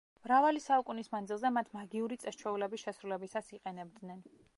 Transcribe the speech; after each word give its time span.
მრავალი 0.27 0.61
საუკუნის 0.61 1.09
მანძილზე 1.15 1.51
მათ 1.57 1.69
მაგიური 1.79 2.17
წეს-ჩვეულების 2.23 2.87
შესრულებისას 2.87 3.53
იყენებდნენ. 3.59 4.25